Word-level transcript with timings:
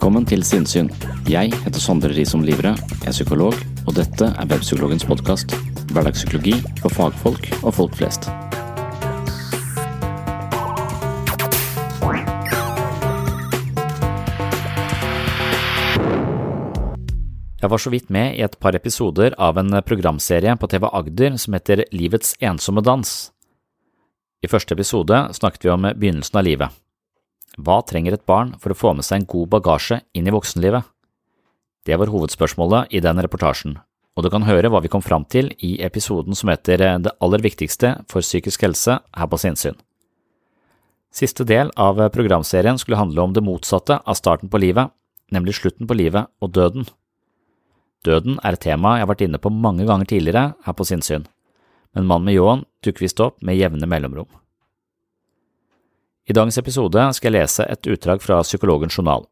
Velkommen 0.00 0.24
til 0.24 0.40
Sinnsyn. 0.40 0.86
Jeg 1.28 1.50
heter 1.52 1.76
Sondre 1.76 2.08
Risom 2.16 2.40
Livre, 2.40 2.70
er 3.04 3.12
psykolog, 3.12 3.52
og 3.84 3.98
dette 3.98 4.30
er 4.30 4.48
Webpsykologens 4.48 5.04
podkast. 5.04 5.52
Hverdagspsykologi 5.92 6.54
for 6.78 6.88
fagfolk 6.96 7.50
og 7.58 7.74
folk 7.76 7.98
flest. 8.00 8.30
Jeg 17.60 17.68
var 17.68 17.84
så 17.84 17.92
vidt 17.92 18.08
med 18.08 18.40
i 18.40 18.44
et 18.48 18.56
par 18.56 18.72
episoder 18.72 19.36
av 19.36 19.60
en 19.60 19.82
programserie 19.84 20.56
på 20.56 20.72
TV 20.72 20.88
Agder 20.88 21.36
som 21.36 21.60
heter 21.60 21.84
Livets 21.92 22.38
ensomme 22.40 22.80
dans. 22.80 23.18
I 24.40 24.48
første 24.48 24.72
episode 24.72 25.26
snakket 25.36 25.68
vi 25.68 25.76
om 25.76 25.92
begynnelsen 25.92 26.40
av 26.40 26.48
livet. 26.48 26.80
Hva 27.58 27.80
trenger 27.82 28.14
et 28.14 28.26
barn 28.28 28.54
for 28.62 28.72
å 28.72 28.78
få 28.78 28.92
med 28.94 29.06
seg 29.06 29.20
en 29.20 29.30
god 29.30 29.50
bagasje 29.56 30.00
inn 30.14 30.28
i 30.28 30.34
voksenlivet? 30.34 30.86
Det 31.86 31.96
var 31.98 32.12
hovedspørsmålet 32.12 32.92
i 32.94 33.00
den 33.02 33.18
reportasjen, 33.24 33.78
og 34.14 34.24
du 34.24 34.30
kan 34.30 34.46
høre 34.46 34.70
hva 34.70 34.82
vi 34.84 34.90
kom 34.92 35.02
fram 35.02 35.24
til 35.24 35.50
i 35.58 35.78
episoden 35.82 36.36
som 36.36 36.52
heter 36.52 37.00
Det 37.02 37.14
aller 37.18 37.42
viktigste 37.42 37.96
for 38.10 38.22
psykisk 38.22 38.62
helse 38.62 39.00
her 39.00 39.30
på 39.30 39.40
sinnssyn. 39.40 39.78
Siste 41.10 41.42
del 41.42 41.72
av 41.74 41.98
programserien 42.14 42.78
skulle 42.78 43.00
handle 43.00 43.22
om 43.22 43.32
det 43.34 43.42
motsatte 43.42 43.98
av 43.98 44.14
starten 44.14 44.48
på 44.48 44.60
livet, 44.62 44.92
nemlig 45.34 45.56
slutten 45.58 45.88
på 45.90 45.96
livet 45.98 46.30
og 46.40 46.52
døden. 46.54 46.86
Døden 48.06 48.38
er 48.44 48.54
et 48.54 48.62
tema 48.62 48.94
jeg 48.96 49.04
har 49.04 49.10
vært 49.10 49.24
inne 49.26 49.40
på 49.42 49.50
mange 49.50 49.84
ganger 49.88 50.06
tidligere 50.06 50.52
her 50.64 50.76
på 50.76 50.86
sinnssyn, 50.86 51.26
men 51.96 52.06
mannen 52.06 52.30
med 52.30 52.38
ljåen 52.38 52.62
dukker 52.84 53.08
visst 53.08 53.20
opp 53.20 53.42
med 53.42 53.58
jevne 53.58 53.88
mellomrom. 53.90 54.30
I 56.30 56.34
dagens 56.36 56.60
episode 56.60 57.02
skal 57.16 57.26
jeg 57.34 57.42
lese 57.42 57.64
et 57.66 57.86
utdrag 57.90 58.20
fra 58.22 58.36
Psykologens 58.46 58.94
journal. 58.94 59.24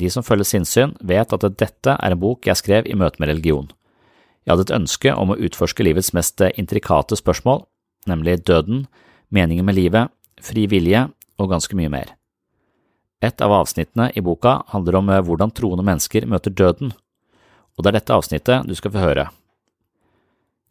De 0.00 0.08
som 0.08 0.24
følger 0.24 0.46
sinnssyn, 0.48 0.94
vet 1.04 1.32
at 1.34 1.42
dette 1.60 1.92
er 1.92 2.14
en 2.14 2.20
bok 2.22 2.46
jeg 2.48 2.56
skrev 2.56 2.86
i 2.88 2.94
møte 2.96 3.20
med 3.20 3.28
religion. 3.28 3.66
Jeg 4.46 4.54
hadde 4.54 4.64
et 4.64 4.76
ønske 4.78 5.12
om 5.12 5.34
å 5.34 5.36
utforske 5.44 5.84
livets 5.84 6.14
mest 6.16 6.40
intrikate 6.48 7.18
spørsmål, 7.20 7.66
nemlig 8.08 8.38
døden, 8.48 8.86
meningen 9.28 9.68
med 9.68 9.76
livet, 9.76 10.08
fri 10.40 10.64
vilje 10.72 11.02
og 11.36 11.50
ganske 11.50 11.76
mye 11.76 11.90
mer. 11.92 12.14
Et 13.20 13.44
av 13.44 13.52
avsnittene 13.58 14.06
i 14.16 14.22
boka 14.24 14.62
handler 14.72 14.96
om 15.02 15.12
hvordan 15.26 15.52
troende 15.52 15.84
mennesker 15.84 16.24
møter 16.32 16.54
døden, 16.54 16.94
og 17.76 17.84
det 17.84 17.92
er 17.92 17.98
dette 17.98 18.16
avsnittet 18.16 18.64
du 18.64 18.72
skal 18.78 18.94
få 18.94 19.04
høre. 19.04 19.26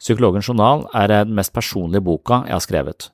Psykologens 0.02 0.50
journal 0.50 0.88
er 0.98 1.12
den 1.14 1.38
mest 1.38 1.54
personlige 1.54 2.02
boka 2.10 2.48
jeg 2.48 2.58
har 2.58 2.66
skrevet 2.66 3.12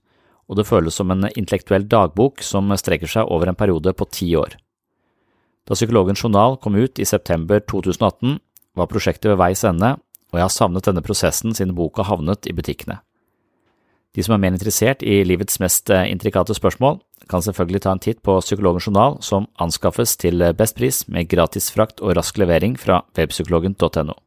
og 0.53 0.59
det 0.59 0.67
føles 0.69 0.93
som 0.93 1.09
en 1.09 1.25
intellektuell 1.33 1.87
dagbok 1.89 2.43
som 2.45 2.69
strekker 2.77 3.09
seg 3.09 3.29
over 3.33 3.49
en 3.49 3.57
periode 3.57 3.95
på 3.97 4.05
ti 4.13 4.29
år. 4.37 4.53
Da 5.65 5.73
Psykologens 5.73 6.21
journal 6.21 6.59
kom 6.61 6.77
ut 6.77 6.99
i 7.01 7.07
september 7.09 7.63
2018, 7.63 8.37
var 8.77 8.89
prosjektet 8.91 9.31
ved 9.31 9.39
veis 9.41 9.63
ende, 9.65 9.95
og 10.29 10.37
jeg 10.37 10.45
har 10.45 10.53
savnet 10.53 10.85
denne 10.85 11.01
prosessen 11.05 11.55
siden 11.57 11.73
boka 11.77 12.05
havnet 12.05 12.45
i 12.49 12.53
butikkene. 12.53 12.99
De 14.13 14.21
som 14.21 14.35
er 14.35 14.43
mer 14.43 14.53
interessert 14.53 15.01
i 15.01 15.23
livets 15.25 15.57
mest 15.61 15.89
eh, 15.89 16.05
intrikate 16.11 16.53
spørsmål, 16.53 16.99
kan 17.31 17.41
selvfølgelig 17.41 17.81
ta 17.81 17.95
en 17.95 18.03
titt 18.03 18.21
på 18.21 18.35
Psykologens 18.43 18.85
journal, 18.85 19.17
som 19.25 19.47
anskaffes 19.57 20.13
til 20.21 20.43
best 20.53 20.77
pris 20.77 21.01
med 21.09 21.31
gratis 21.31 21.71
frakt 21.73 22.03
og 22.03 22.13
rask 22.19 22.37
levering 22.37 22.77
fra 22.77 23.01
webpsykologen.no. 23.17 24.19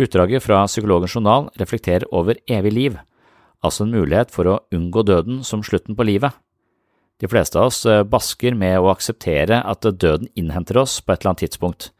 Utdraget 0.00 0.44
fra 0.44 0.62
Psykologens 0.70 1.16
journal 1.16 1.50
reflekterer 1.58 2.06
over 2.14 2.38
evig 2.46 2.76
liv, 2.76 3.00
altså 3.64 3.84
en 3.84 3.94
mulighet 3.94 4.32
for 4.34 4.48
å 4.48 4.60
unngå 4.74 5.04
døden 5.06 5.42
som 5.46 5.64
slutten 5.66 5.96
på 5.96 6.06
livet. 6.08 6.34
De 7.20 7.28
fleste 7.28 7.58
av 7.60 7.68
oss 7.68 7.84
eh, 7.84 8.02
basker 8.08 8.56
med 8.56 8.78
å 8.80 8.90
akseptere 8.92 9.60
at 9.60 9.84
døden 9.84 10.30
innhenter 10.38 10.80
oss 10.80 11.00
på 11.00 11.12
et 11.12 11.20
eller 11.20 11.34
annet 11.34 11.44
tidspunkt, 11.44 11.90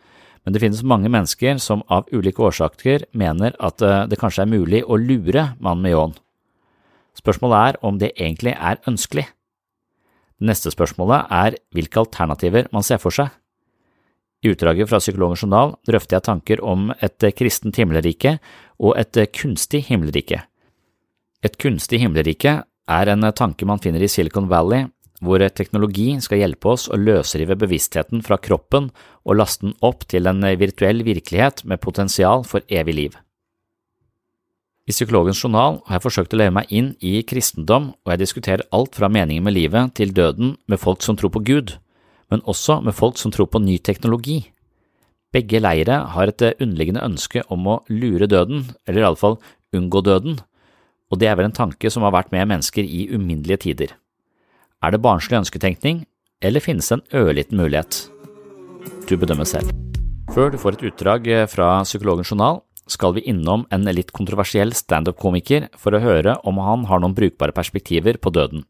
men 0.44 0.54
det 0.54 0.62
finnes 0.62 0.80
mange 0.86 1.10
mennesker 1.12 1.60
som 1.60 1.84
av 1.92 2.08
ulike 2.12 2.40
årsaker 2.46 3.04
mener 3.12 3.56
at 3.60 3.84
eh, 3.84 4.06
det 4.08 4.18
kanskje 4.20 4.46
er 4.46 4.52
mulig 4.54 4.80
å 4.86 4.96
lure 4.96 5.50
mannen 5.60 5.84
med 5.84 5.94
ljåen. 5.94 6.16
Spørsmålet 7.20 7.60
er 7.60 7.78
om 7.84 8.00
det 8.00 8.14
egentlig 8.14 8.54
er 8.56 8.80
ønskelig. 8.88 9.26
Det 10.40 10.48
neste 10.48 10.72
spørsmålet 10.72 11.28
er 11.36 11.58
hvilke 11.76 12.00
alternativer 12.00 12.70
man 12.72 12.86
ser 12.86 13.02
for 13.02 13.12
seg. 13.12 13.28
I 14.40 14.54
utdraget 14.54 14.88
fra 14.88 15.02
Psykologens 15.02 15.42
journal 15.44 15.74
drøfter 15.84 16.16
jeg 16.16 16.24
tanker 16.30 16.62
om 16.64 16.88
et 16.96 17.26
kristent 17.36 17.76
himmelrike 17.76 18.38
og 18.80 18.96
et 18.96 19.20
kunstig 19.36 19.82
himmelrike. 19.90 20.46
Et 21.40 21.56
kunstig 21.56 22.02
himmelrike 22.02 22.58
er 22.90 23.10
en 23.12 23.24
tanke 23.32 23.64
man 23.68 23.80
finner 23.80 24.02
i 24.04 24.10
Silicon 24.12 24.50
Valley, 24.50 24.88
hvor 25.20 25.42
teknologi 25.52 26.14
skal 26.24 26.40
hjelpe 26.40 26.72
oss 26.72 26.86
å 26.88 26.98
løsrive 27.00 27.56
bevisstheten 27.60 28.22
fra 28.24 28.38
kroppen 28.40 28.88
og 29.24 29.36
laste 29.36 29.66
den 29.66 29.74
opp 29.84 30.06
til 30.08 30.28
en 30.28 30.44
virtuell 30.60 31.04
virkelighet 31.04 31.64
med 31.68 31.80
potensial 31.80 32.44
for 32.48 32.64
evig 32.68 32.96
liv. 32.96 33.18
I 34.88 34.92
Psykologens 34.96 35.38
journal 35.44 35.78
har 35.86 35.98
jeg 35.98 36.06
forsøkt 36.06 36.32
å 36.34 36.40
leve 36.40 36.54
meg 36.56 36.72
inn 36.74 36.94
i 37.04 37.20
kristendom, 37.22 37.92
og 38.02 38.12
jeg 38.12 38.22
diskuterer 38.24 38.66
alt 38.74 38.96
fra 38.96 39.10
meningen 39.12 39.44
med 39.46 39.54
livet 39.54 39.94
til 40.00 40.12
døden 40.16 40.56
med 40.66 40.80
folk 40.82 41.04
som 41.04 41.18
tror 41.20 41.30
på 41.36 41.44
Gud, 41.46 41.76
men 42.32 42.42
også 42.48 42.80
med 42.82 42.96
folk 42.96 43.20
som 43.20 43.32
tror 43.32 43.48
på 43.52 43.62
ny 43.62 43.76
teknologi. 43.78 44.40
Begge 45.30 45.60
leire 45.62 46.00
har 46.16 46.32
et 46.32 46.42
underliggende 46.58 47.04
ønske 47.06 47.44
om 47.52 47.68
å 47.70 47.80
lure 47.92 48.26
døden, 48.26 48.72
eller 48.88 49.04
iallfall 49.04 49.38
unngå 49.76 50.02
døden, 50.02 50.40
og 51.10 51.18
det 51.18 51.28
er 51.28 51.36
vel 51.38 51.50
en 51.50 51.56
tanke 51.56 51.90
som 51.90 52.06
har 52.06 52.14
vært 52.14 52.30
med 52.34 52.48
mennesker 52.52 52.86
i 52.86 53.08
uminnelige 53.10 53.64
tider. 53.66 53.92
Er 54.80 54.94
det 54.94 55.02
barnslig 55.04 55.40
ønsketenkning, 55.42 56.04
eller 56.40 56.64
finnes 56.64 56.88
det 56.88 56.96
en 56.96 57.20
ørliten 57.20 57.60
mulighet? 57.60 58.06
Du 59.10 59.16
bedømmer 59.18 59.44
selv. 59.44 59.74
Før 60.30 60.52
du 60.52 60.58
får 60.62 60.78
et 60.78 60.84
utdrag 60.88 61.26
fra 61.50 61.80
Psykologens 61.84 62.30
journal, 62.30 62.62
skal 62.90 63.14
vi 63.16 63.26
innom 63.28 63.66
en 63.74 63.86
litt 63.90 64.12
kontroversiell 64.14 64.72
standup-komiker 64.74 65.68
for 65.78 65.94
å 65.94 66.02
høre 66.02 66.36
om 66.46 66.58
han 66.62 66.86
har 66.90 67.02
noen 67.02 67.14
brukbare 67.14 67.54
perspektiver 67.54 68.18
på 68.18 68.32
døden. 68.34 68.64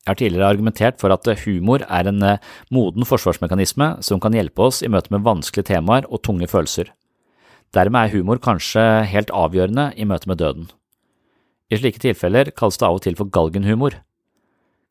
Jeg 0.00 0.08
har 0.08 0.18
tidligere 0.22 0.48
argumentert 0.54 1.02
for 1.02 1.12
at 1.12 1.28
humor 1.44 1.84
er 1.84 2.08
en 2.08 2.24
moden 2.72 3.04
forsvarsmekanisme 3.06 3.98
som 4.06 4.22
kan 4.22 4.34
hjelpe 4.34 4.64
oss 4.70 4.80
i 4.82 4.88
møte 4.88 5.12
med 5.12 5.26
vanskelige 5.26 5.74
temaer 5.74 6.08
og 6.08 6.22
tunge 6.24 6.48
følelser. 6.50 6.88
Dermed 7.76 8.08
er 8.08 8.14
humor 8.16 8.40
kanskje 8.42 8.82
helt 9.06 9.30
avgjørende 9.30 9.90
i 9.94 10.08
møte 10.08 10.30
med 10.30 10.40
døden. 10.40 10.70
I 11.70 11.78
slike 11.78 12.02
tilfeller 12.02 12.50
kalles 12.56 12.80
det 12.80 12.86
av 12.86 12.98
og 12.98 13.04
til 13.04 13.16
for 13.18 13.30
galgenhumor. 13.30 14.00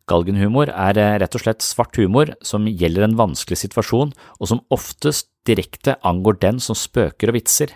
Galgenhumor 0.09 0.71
er 0.71 0.97
eh, 0.97 1.17
rett 1.21 1.35
og 1.37 1.43
slett 1.43 1.65
svart 1.65 1.97
humor 1.99 2.31
som 2.45 2.65
gjelder 2.67 3.05
en 3.05 3.17
vanskelig 3.19 3.59
situasjon, 3.61 4.13
og 4.39 4.49
som 4.49 4.63
oftest 4.73 5.29
direkte 5.47 5.97
angår 6.07 6.39
den 6.41 6.61
som 6.63 6.77
spøker 6.77 7.29
og 7.29 7.37
vitser. 7.37 7.75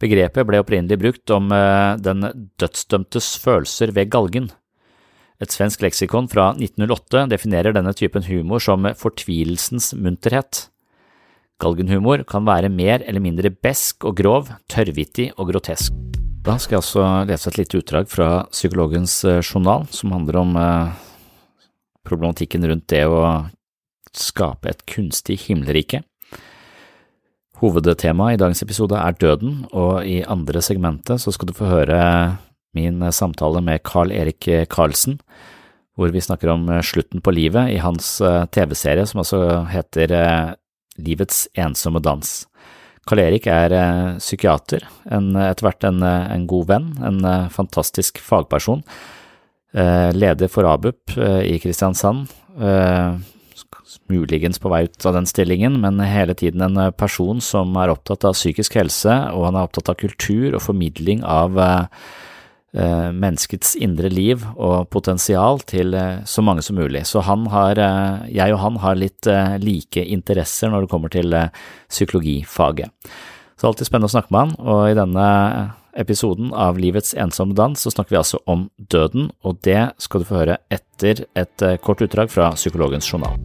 Begrepet 0.00 0.44
ble 0.48 0.60
opprinnelig 0.60 1.00
brukt 1.00 1.32
om 1.34 1.50
eh, 1.52 1.96
den 2.00 2.24
dødsdømtes 2.60 3.34
følelser 3.42 3.92
ved 3.96 4.12
galgen. 4.14 4.50
Et 5.42 5.52
svensk 5.52 5.82
leksikon 5.84 6.30
fra 6.32 6.52
1908 6.54 7.26
definerer 7.34 7.76
denne 7.76 7.92
typen 7.96 8.24
humor 8.24 8.62
som 8.62 8.88
fortvilelsens 8.96 9.92
munterhet. 9.98 10.68
Galgenhumor 11.60 12.24
kan 12.28 12.46
være 12.48 12.72
mer 12.72 13.04
eller 13.04 13.24
mindre 13.24 13.52
besk 13.52 14.06
og 14.08 14.16
grov, 14.20 14.52
tørrvittig 14.72 15.32
og 15.36 15.52
grotesk. 15.52 16.25
Da 16.46 16.54
skal 16.62 16.76
jeg 16.76 16.82
også 16.84 17.04
lese 17.26 17.48
et 17.50 17.56
lite 17.58 17.78
utdrag 17.80 18.06
fra 18.06 18.26
Psykologens 18.52 19.16
eh, 19.26 19.40
journal, 19.42 19.82
som 19.90 20.12
handler 20.14 20.36
om 20.38 20.52
eh, 20.60 20.92
problematikken 22.06 22.62
rundt 22.70 22.86
det 22.92 23.00
å 23.10 23.18
skape 24.14 24.70
et 24.70 24.84
kunstig 24.86 25.40
himmelrike. 25.48 26.04
Hovedtemaet 27.58 28.36
i 28.36 28.38
dagens 28.44 28.62
episode 28.62 28.94
er 28.94 29.18
døden, 29.18 29.64
og 29.74 30.06
i 30.06 30.20
andre 30.22 30.62
segmentet 30.62 31.24
så 31.24 31.34
skal 31.34 31.50
du 31.50 31.56
få 31.56 31.66
høre 31.66 31.98
min 32.78 33.02
samtale 33.10 33.64
med 33.66 33.82
Carl 33.82 34.14
Erik 34.14 34.46
Karlsen, 34.70 35.18
hvor 35.98 36.14
vi 36.14 36.22
snakker 36.22 36.52
om 36.54 36.68
slutten 36.78 37.24
på 37.26 37.34
livet 37.34 37.74
i 37.74 37.82
hans 37.82 38.20
eh, 38.22 38.44
TV-serie 38.54 39.08
som 39.10 39.24
altså 39.24 39.42
heter 39.74 40.14
Livets 40.94 41.48
ensomme 41.58 41.98
dans. 42.06 42.36
Karl 43.06 43.22
Erik 43.22 43.46
er 43.46 43.70
psykiater, 44.18 44.82
psykiater, 45.14 45.36
etter 45.38 45.68
hvert 45.68 45.86
en, 45.86 46.02
eh, 46.02 46.32
en, 46.34 46.46
god 46.50 46.66
venn, 46.72 46.90
en 47.06 47.22
eh, 47.24 47.46
fantastisk 47.54 48.18
fagperson. 48.18 48.82
Eh, 49.76 50.10
leder 50.16 50.50
for 50.50 50.66
ABUP 50.66 51.14
eh, 51.16 51.42
i 51.54 51.56
Kristiansand. 51.62 52.26
Eh, 52.58 53.16
muligens 54.10 54.58
på 54.58 54.70
vei 54.70 54.84
ut 54.86 55.06
av 55.06 55.14
den 55.14 55.26
stillingen, 55.26 55.78
men 55.82 56.02
hele 56.02 56.34
tiden 56.34 56.62
en 56.62 56.92
person 56.98 57.40
som 57.40 57.74
er 57.78 57.94
opptatt 57.94 58.26
av 58.26 58.34
psykisk 58.34 58.74
helse, 58.78 59.14
og 59.32 59.48
han 59.48 59.58
er 59.58 59.66
opptatt 59.66 59.90
av 59.90 59.98
kultur 60.02 60.54
og 60.54 60.64
formidling 60.66 61.22
av 61.22 61.58
Eh, 61.58 61.88
menneskets 63.14 63.74
indre 63.80 64.10
liv 64.12 64.42
og 64.54 64.88
potensial 64.92 65.62
til 65.68 65.94
eh, 65.96 66.20
så 66.28 66.44
mange 66.44 66.64
som 66.64 66.76
mulig. 66.76 67.04
Så 67.08 67.22
han 67.24 67.46
har, 67.52 67.78
eh, 67.80 68.26
jeg 68.36 68.54
og 68.54 68.60
han 68.62 68.76
har 68.82 68.98
litt 69.00 69.28
like 69.62 70.04
interesser 70.04 70.72
når 70.72 70.84
det 70.84 70.92
kommer 70.92 71.12
til 71.12 71.34
psykologifaget. 71.88 72.92
Så 73.56 73.70
alltid 73.70 73.88
spennende 73.88 74.10
å 74.10 74.14
snakke 74.14 74.32
med 74.34 74.40
han, 74.42 74.54
og 74.60 74.82
i 74.90 74.96
denne 74.98 75.26
episoden 75.96 76.50
av 76.52 76.76
Livets 76.76 77.14
ensomme 77.16 77.56
dans 77.56 77.80
så 77.80 77.90
snakker 77.92 78.12
vi 78.12 78.20
altså 78.20 78.42
om 78.44 78.66
døden, 78.76 79.30
og 79.40 79.62
det 79.64 79.94
skal 80.02 80.20
du 80.20 80.28
få 80.28 80.42
høre 80.42 80.58
etter 80.68 81.24
et 81.32 81.64
kort 81.80 82.04
utdrag 82.04 82.28
fra 82.28 82.50
Psykologens 82.52 83.08
journal. 83.08 83.40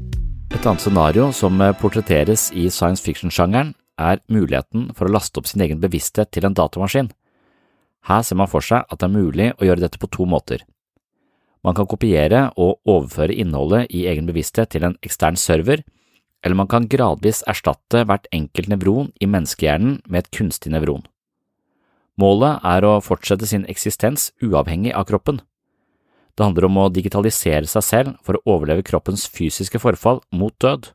Et 0.52 0.66
annet 0.66 0.84
scenario 0.84 1.30
som 1.32 1.64
portretteres 1.80 2.50
i 2.52 2.68
science 2.68 3.06
fiction-sjangeren, 3.06 3.72
er 4.02 4.20
muligheten 4.32 4.90
for 4.98 5.08
å 5.08 5.16
laste 5.16 5.40
opp 5.40 5.48
sin 5.48 5.64
egen 5.64 5.80
bevissthet 5.80 6.32
til 6.34 6.48
en 6.48 6.58
datamaskin. 6.58 7.12
Her 8.10 8.24
ser 8.26 8.40
man 8.40 8.50
for 8.50 8.66
seg 8.66 8.86
at 8.90 9.00
det 9.00 9.08
er 9.08 9.14
mulig 9.14 9.50
å 9.58 9.68
gjøre 9.68 9.84
dette 9.84 10.02
på 10.02 10.10
to 10.10 10.26
måter. 10.26 10.64
Man 11.62 11.78
kan 11.78 11.86
kopiere 11.86 12.48
og 12.58 12.80
overføre 12.90 13.36
innholdet 13.38 13.92
i 13.94 14.08
egen 14.10 14.26
bevissthet 14.30 14.72
til 14.74 14.88
en 14.88 14.98
ekstern 15.06 15.38
server, 15.38 15.84
eller 16.42 16.58
man 16.58 16.70
kan 16.70 16.88
gradvis 16.90 17.44
erstatte 17.50 18.02
hvert 18.10 18.26
enkelt 18.34 18.72
nevron 18.72 19.12
i 19.22 19.30
menneskehjernen 19.30 20.00
med 20.08 20.24
et 20.24 20.32
kunstig 20.34 20.74
nevron. 20.74 21.06
Målet 22.18 22.66
er 22.66 22.86
å 22.86 22.98
fortsette 23.02 23.48
sin 23.50 23.68
eksistens 23.70 24.32
uavhengig 24.42 24.96
av 24.98 25.06
kroppen. 25.10 25.40
Det 26.36 26.46
handler 26.46 26.68
om 26.68 26.82
å 26.82 26.90
digitalisere 26.90 27.70
seg 27.70 27.86
selv 27.86 28.18
for 28.26 28.38
å 28.38 28.56
overleve 28.56 28.86
kroppens 28.88 29.28
fysiske 29.30 29.80
forfall 29.82 30.22
mot 30.34 30.56
død. 30.64 30.90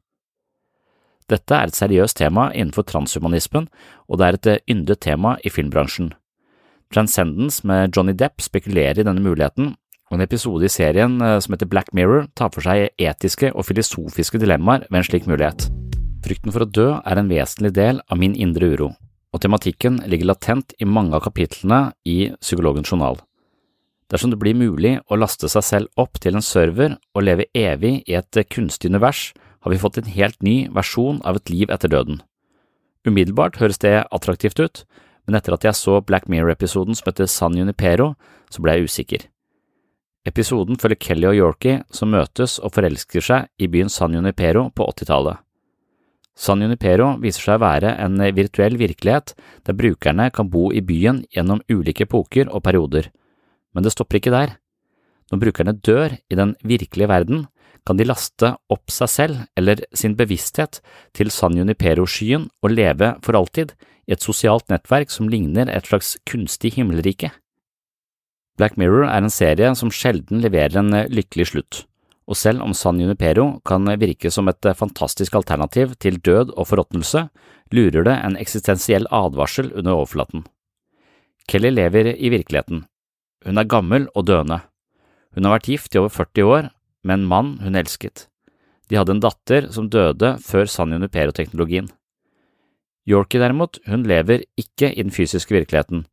Dette 1.30 1.54
er 1.54 1.70
et 1.70 1.78
seriøst 1.78 2.18
tema 2.18 2.50
innenfor 2.54 2.86
transhumanismen, 2.86 3.66
og 4.06 4.18
det 4.18 4.26
er 4.26 4.38
et 4.38 4.70
yndet 4.70 5.02
tema 5.06 5.36
i 5.42 5.50
filmbransjen. 5.50 6.12
Transcendence 6.94 7.66
med 7.66 7.96
Johnny 7.96 8.14
Depp 8.16 8.42
spekulerer 8.44 9.00
i 9.00 9.06
denne 9.06 9.22
muligheten, 9.22 9.74
og 10.06 10.18
en 10.18 10.22
episode 10.22 10.68
i 10.68 10.70
serien 10.70 11.18
eh, 11.22 11.38
som 11.42 11.56
heter 11.56 11.68
Black 11.70 11.90
Mirror 11.96 12.28
tar 12.38 12.52
for 12.54 12.62
seg 12.66 12.92
etiske 13.02 13.50
og 13.52 13.66
filosofiske 13.66 14.38
dilemmaer 14.42 14.86
ved 14.86 15.00
en 15.00 15.08
slik 15.08 15.26
mulighet. 15.26 15.66
Frykten 16.26 16.54
for 16.54 16.64
å 16.64 16.70
dø 16.70 16.88
er 16.98 17.20
en 17.20 17.30
vesentlig 17.30 17.72
del 17.74 17.98
av 18.06 18.20
min 18.20 18.36
indre 18.38 18.70
uro, 18.74 18.92
og 19.34 19.42
tematikken 19.42 20.00
ligger 20.06 20.30
latent 20.30 20.74
i 20.78 20.86
mange 20.88 21.14
av 21.16 21.24
kapitlene 21.26 21.90
i 22.06 22.32
Psykologens 22.38 22.92
journal. 22.92 23.18
Dersom 24.06 24.30
det 24.30 24.38
blir 24.38 24.54
mulig 24.54 24.94
å 25.10 25.18
laste 25.18 25.50
seg 25.50 25.64
selv 25.66 25.98
opp 25.98 26.20
til 26.22 26.38
en 26.38 26.44
server 26.44 26.94
og 27.14 27.26
leve 27.26 27.48
evig 27.58 27.98
i 28.06 28.14
et 28.14 28.38
kunstig 28.54 28.92
univers, 28.92 29.32
har 29.66 29.74
vi 29.74 29.80
fått 29.82 29.98
en 29.98 30.12
helt 30.14 30.38
ny 30.46 30.68
versjon 30.70 31.18
av 31.26 31.40
et 31.40 31.50
liv 31.50 31.72
etter 31.74 31.90
døden. 31.90 32.20
Umiddelbart 33.06 33.58
høres 33.58 33.82
det 33.82 34.04
attraktivt 34.14 34.62
ut, 34.62 34.84
men 35.26 35.38
etter 35.38 35.56
at 35.56 35.64
jeg 35.66 35.78
så 35.78 36.00
Black 36.00 36.28
Mirror-episoden 36.30 36.96
som 36.96 37.10
heter 37.10 37.30
San 37.30 37.56
Junipero, 37.58 38.14
så 38.50 38.62
ble 38.62 38.76
jeg 38.76 38.90
usikker. 38.90 39.26
Episoden 40.26 40.78
følger 40.78 40.98
Kelly 40.98 41.28
og 41.30 41.38
Yorkie 41.38 41.82
som 41.94 42.10
møtes 42.14 42.58
og 42.58 42.74
forelsker 42.74 43.22
seg 43.22 43.50
i 43.62 43.68
byen 43.70 43.90
San 43.92 44.14
Junipero 44.14 44.66
på 44.74 44.86
80-tallet. 44.90 45.42
San 46.36 46.60
Junipero 46.60 47.14
viser 47.22 47.46
seg 47.46 47.56
å 47.56 47.62
være 47.62 47.94
en 48.02 48.20
virtuell 48.36 48.76
virkelighet 48.76 49.32
der 49.64 49.78
brukerne 49.78 50.28
kan 50.34 50.50
bo 50.52 50.68
i 50.68 50.82
byen 50.84 51.22
gjennom 51.32 51.62
ulike 51.72 52.04
epoker 52.04 52.50
og 52.50 52.64
perioder, 52.66 53.08
men 53.72 53.86
det 53.86 53.94
stopper 53.94 54.20
ikke 54.20 54.34
der. 54.34 54.56
Når 55.32 55.42
brukerne 55.42 55.78
dør 55.78 56.18
i 56.18 56.38
den 56.38 56.54
virkelige 56.62 57.08
verden, 57.10 57.46
kan 57.86 57.98
de 57.98 58.06
laste 58.06 58.50
opp 58.72 58.90
seg 58.90 59.10
selv 59.10 59.42
eller 59.56 59.80
sin 59.94 60.16
bevissthet 60.18 60.80
til 61.14 61.30
San 61.30 61.54
Junipero-skyen 61.56 62.48
og 62.62 62.74
leve 62.74 63.14
for 63.22 63.38
alltid 63.38 63.76
i 64.06 64.14
et 64.14 64.22
sosialt 64.22 64.68
nettverk 64.70 65.10
som 65.12 65.28
ligner 65.30 65.70
et 65.70 65.88
slags 65.88 66.14
kunstig 66.28 66.76
himmelrike. 66.76 67.32
Black 68.56 68.78
Mirror 68.80 69.04
er 69.10 69.20
en 69.20 69.32
serie 69.32 69.74
som 69.76 69.92
sjelden 69.92 70.40
leverer 70.40 70.78
en 70.80 70.94
eh, 70.96 71.10
lykkelig 71.12 71.50
slutt, 71.50 71.82
og 72.26 72.38
selv 72.40 72.64
om 72.64 72.72
San 72.74 73.00
Junipero 73.02 73.58
kan 73.68 73.84
virke 74.00 74.32
som 74.32 74.48
et 74.48 74.64
eh, 74.64 74.76
fantastisk 74.76 75.36
alternativ 75.36 75.92
til 76.00 76.16
død 76.16 76.54
og 76.56 76.70
forråtnelse, 76.70 77.26
lurer 77.74 78.06
det 78.06 78.14
en 78.22 78.38
eksistensiell 78.40 79.08
advarsel 79.12 79.72
under 79.74 79.98
overflaten. 79.98 80.46
Kelly 81.50 81.70
lever 81.74 82.14
i 82.14 82.30
virkeligheten. 82.32 82.86
Hun 83.46 83.60
er 83.60 83.68
gammel 83.70 84.08
og 84.14 84.26
døende. 84.26 84.62
Hun 85.36 85.44
har 85.44 85.58
vært 85.58 85.68
gift 85.70 85.94
i 85.94 86.00
over 86.00 86.10
40 86.14 86.48
år 86.48 86.70
med 87.06 87.20
en 87.20 87.28
mann 87.28 87.52
hun 87.62 87.78
elsket. 87.78 88.26
De 88.88 88.96
hadde 88.98 89.16
en 89.16 89.22
datter 89.22 89.68
som 89.74 89.90
døde 89.90 90.36
før 90.42 90.66
San 90.70 90.94
Junipero-teknologien. 90.94 91.90
Yorkie 93.06 93.38
derimot, 93.38 93.78
hun 93.86 94.02
lever 94.06 94.42
ikke 94.58 94.90
i 94.90 95.04
den 95.04 95.14
fysiske 95.14 95.54
virkeligheten, 95.54 96.06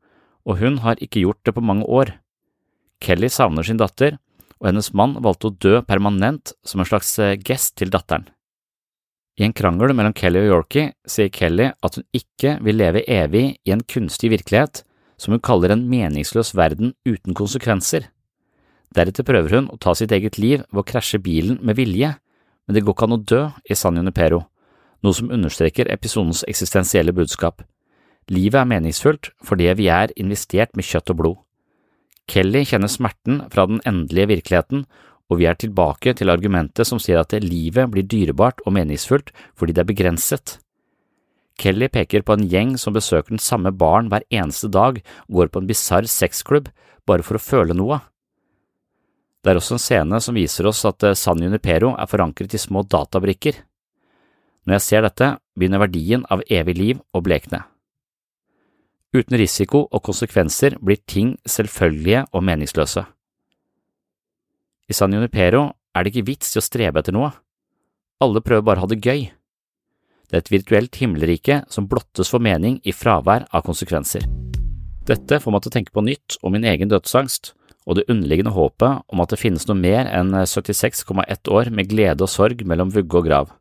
og 0.46 0.60
hun 0.62 0.78
har 0.84 1.00
ikke 1.02 1.24
gjort 1.24 1.42
det 1.46 1.56
på 1.56 1.64
mange 1.66 1.88
år. 1.90 2.14
Kelly 3.02 3.32
savner 3.34 3.66
sin 3.66 3.82
datter, 3.82 4.20
og 4.62 4.70
hennes 4.70 4.94
mann 4.94 5.18
valgte 5.26 5.50
å 5.50 5.58
dø 5.66 5.82
permanent 5.88 6.54
som 6.64 6.84
en 6.84 6.88
slags 6.88 7.10
eh, 7.20 7.36
gest 7.42 7.76
til 7.82 7.92
datteren. 7.92 8.30
I 9.42 9.48
en 9.48 9.56
krangel 9.58 9.96
mellom 9.98 10.14
Kelly 10.14 10.44
og 10.44 10.52
Yorkie 10.52 10.92
sier 11.10 11.34
Kelly 11.34 11.72
at 11.74 11.98
hun 11.98 12.06
ikke 12.14 12.60
vil 12.62 12.78
leve 12.78 13.02
evig 13.10 13.46
i 13.66 13.74
en 13.74 13.82
kunstig 13.82 14.30
virkelighet 14.30 14.84
som 15.18 15.34
hun 15.34 15.42
kaller 15.42 15.74
en 15.74 15.88
meningsløs 15.90 16.54
verden 16.54 16.94
uten 17.10 17.34
konsekvenser. 17.34 18.12
Deretter 18.94 19.26
prøver 19.26 19.58
hun 19.58 19.72
å 19.74 19.80
ta 19.82 19.96
sitt 19.98 20.14
eget 20.14 20.38
liv 20.38 20.62
ved 20.70 20.84
å 20.84 20.86
krasje 20.86 21.18
bilen 21.18 21.58
med 21.66 21.80
vilje, 21.82 22.14
men 22.68 22.78
det 22.78 22.86
går 22.86 22.94
ikke 22.94 23.10
an 23.10 23.18
å 23.18 23.24
dø 23.34 23.46
i 23.66 23.78
San 23.78 23.98
Junipero 23.98 24.44
noe 25.04 25.16
som 25.16 25.32
understreker 25.32 25.92
episodens 25.92 26.44
eksistensielle 26.48 27.14
budskap. 27.16 27.62
Livet 28.32 28.62
er 28.62 28.70
meningsfullt 28.70 29.32
fordi 29.44 29.70
vi 29.80 29.90
er 29.92 30.14
investert 30.20 30.76
med 30.78 30.88
kjøtt 30.88 31.12
og 31.12 31.20
blod. 31.20 31.40
Kelly 32.32 32.64
kjenner 32.64 32.92
smerten 32.92 33.42
fra 33.52 33.66
den 33.68 33.82
endelige 33.88 34.30
virkeligheten, 34.32 34.86
og 35.28 35.40
vi 35.40 35.48
er 35.50 35.58
tilbake 35.60 36.14
til 36.16 36.32
argumentet 36.32 36.88
som 36.88 37.02
sier 37.02 37.20
at 37.20 37.36
livet 37.44 37.90
blir 37.92 38.08
dyrebart 38.08 38.62
og 38.66 38.76
meningsfullt 38.78 39.34
fordi 39.60 39.76
det 39.76 39.84
er 39.84 39.92
begrenset. 39.92 40.58
Kelly 41.60 41.90
peker 41.92 42.24
på 42.26 42.38
en 42.38 42.48
gjeng 42.50 42.78
som 42.82 42.96
besøker 42.96 43.36
den 43.36 43.44
samme 43.44 43.74
baren 43.76 44.10
hver 44.10 44.26
eneste 44.34 44.72
dag 44.72 45.02
og 45.28 45.36
går 45.38 45.52
på 45.52 45.62
en 45.62 45.70
bisarr 45.70 46.08
sexklubb 46.10 46.72
bare 47.08 47.26
for 47.26 47.38
å 47.38 47.44
føle 47.44 47.76
noe. 47.78 48.00
Det 49.44 49.52
er 49.52 49.60
også 49.60 49.76
en 49.76 49.84
scene 49.84 50.20
som 50.24 50.38
viser 50.40 50.70
oss 50.70 50.86
at 50.88 51.04
San 51.20 51.44
Junipero 51.44 51.92
er 52.00 52.08
forankret 52.08 52.56
i 52.56 52.62
små 52.62 52.86
databrikker. 52.88 53.60
Når 54.64 54.78
jeg 54.78 54.86
ser 54.86 55.04
dette, 55.04 55.30
begynner 55.60 55.82
verdien 55.84 56.24
av 56.32 56.44
evig 56.48 56.76
liv 56.78 57.02
å 57.12 57.22
blekne. 57.24 57.64
Uten 59.14 59.38
risiko 59.38 59.84
og 59.92 60.02
konsekvenser 60.08 60.80
blir 60.82 61.02
ting 61.06 61.36
selvfølgelige 61.46 62.24
og 62.34 62.46
meningsløse. 62.48 63.04
I 64.90 64.96
San 64.98 65.14
Junipero 65.14 65.68
er 65.94 66.04
det 66.04 66.14
ikke 66.14 66.28
vits 66.32 66.56
i 66.56 66.60
å 66.60 66.66
strebe 66.66 67.04
etter 67.04 67.16
noe. 67.16 67.30
Alle 68.24 68.42
prøver 68.42 68.66
bare 68.66 68.82
å 68.82 68.86
ha 68.88 68.90
det 68.90 69.04
gøy. 69.04 69.28
Det 70.28 70.40
er 70.40 70.42
et 70.42 70.54
virtuelt 70.54 70.98
himmelrike 70.98 71.60
som 71.70 71.88
blottes 71.90 72.32
for 72.32 72.42
mening 72.42 72.80
i 72.88 72.96
fravær 72.96 73.46
av 73.54 73.66
konsekvenser. 73.68 74.26
Dette 75.06 75.40
får 75.44 75.52
meg 75.54 75.64
til 75.64 75.70
å 75.70 75.76
tenke 75.78 75.94
på 75.94 76.06
nytt 76.08 76.38
om 76.42 76.56
min 76.56 76.66
egen 76.66 76.90
dødsangst, 76.90 77.52
og 77.84 78.00
det 78.00 78.08
underliggende 78.08 78.56
håpet 78.56 79.04
om 79.12 79.22
at 79.22 79.34
det 79.34 79.42
finnes 79.42 79.68
noe 79.68 79.78
mer 79.78 80.08
enn 80.08 80.32
76,1 80.32 81.52
år 81.52 81.70
med 81.76 81.92
glede 81.92 82.24
og 82.24 82.32
sorg 82.32 82.64
mellom 82.66 82.94
vugge 82.96 83.20
og 83.20 83.28
grav. 83.28 83.52